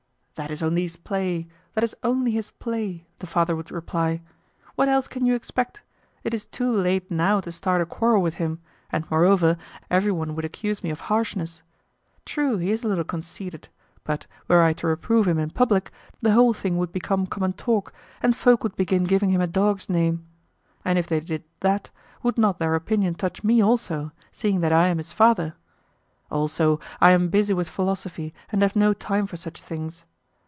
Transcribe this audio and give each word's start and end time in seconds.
"That 0.35 0.49
is 0.49 0.63
only 0.63 0.81
his 0.83 0.95
play, 0.97 1.47
that 1.75 1.83
is 1.83 1.95
only 2.01 2.31
his 2.31 2.49
play," 2.49 3.05
the 3.19 3.27
father 3.27 3.55
would 3.55 3.69
reply. 3.69 4.21
"What 4.73 4.89
else 4.89 5.07
can 5.07 5.23
you 5.27 5.35
expect? 5.35 5.83
It 6.23 6.33
is 6.33 6.45
too 6.47 6.71
late 6.75 7.11
now 7.11 7.41
to 7.41 7.51
start 7.51 7.79
a 7.79 7.85
quarrel 7.85 8.23
with 8.23 8.35
him, 8.35 8.59
and, 8.91 9.05
moreover, 9.11 9.55
every 9.91 10.11
one 10.11 10.33
would 10.33 10.43
accuse 10.45 10.83
me 10.83 10.89
of 10.89 11.01
harshness. 11.01 11.61
True, 12.25 12.57
he 12.57 12.71
is 12.71 12.83
a 12.83 12.87
little 12.87 13.03
conceited; 13.03 13.67
but, 14.03 14.25
were 14.47 14.63
I 14.63 14.73
to 14.81 14.87
reprove 14.87 15.27
him 15.27 15.37
in 15.37 15.51
public, 15.51 15.91
the 16.21 16.31
whole 16.33 16.53
thing 16.55 16.75
would 16.79 16.91
become 16.93 17.27
common 17.27 17.53
talk, 17.53 17.93
and 18.23 18.35
folk 18.35 18.63
would 18.63 18.75
begin 18.75 19.03
giving 19.03 19.29
him 19.29 19.41
a 19.41 19.47
dog's 19.47 19.89
name. 19.89 20.25
And 20.83 20.97
if 20.97 21.05
they 21.07 21.19
did 21.19 21.43
that, 21.59 21.91
would 22.23 22.39
not 22.39 22.57
their 22.57 22.73
opinion 22.73 23.13
touch 23.13 23.43
me 23.43 23.61
also, 23.61 24.11
seeing 24.31 24.61
that 24.61 24.73
I 24.73 24.87
am 24.87 24.97
his 24.97 25.11
father? 25.11 25.53
Also, 26.31 26.79
I 26.99 27.11
am 27.11 27.29
busy 27.29 27.53
with 27.53 27.69
philosophy, 27.69 28.33
and 28.51 28.63
have 28.63 28.75
no 28.75 28.93
time 28.93 29.27
for 29.27 29.37
such 29.37 29.61
things. 29.61 30.03